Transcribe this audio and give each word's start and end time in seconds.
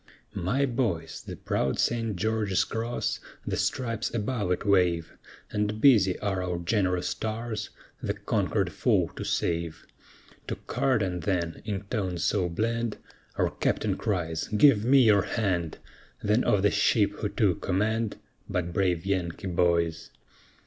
My 0.33 0.65
boys, 0.65 1.21
the 1.21 1.35
proud 1.35 1.77
St. 1.77 2.15
George's 2.15 2.63
Cross, 2.63 3.19
the 3.45 3.55
stripes 3.55 4.11
above 4.11 4.49
it 4.51 4.65
wave, 4.65 5.13
And 5.51 5.79
busy 5.79 6.17
are 6.21 6.41
our 6.41 6.57
gen'rous 6.57 7.13
tars, 7.13 7.69
the 8.01 8.15
conquered 8.15 8.71
foe 8.71 9.11
to 9.15 9.23
save, 9.23 9.85
To 10.47 10.55
Carden 10.65 11.19
then, 11.19 11.61
in 11.65 11.83
tones 11.83 12.23
so 12.23 12.49
bland, 12.49 12.97
Our 13.35 13.51
Captain 13.51 13.95
cries 13.95 14.47
"Give 14.47 14.83
me 14.83 15.03
your 15.03 15.21
hand," 15.21 15.77
Then 16.23 16.43
of 16.45 16.63
the 16.63 16.71
ship 16.71 17.11
who 17.19 17.29
took 17.29 17.61
command 17.61 18.17
But 18.49 18.73
brave 18.73 19.05
Yankee 19.05 19.45
boys? 19.45 20.09